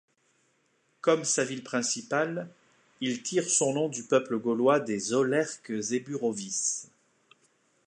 [1.01, 2.49] Comme sa ville principale,
[3.01, 6.89] il tire son nom du peuple gaulois des Aulerques Eburovices.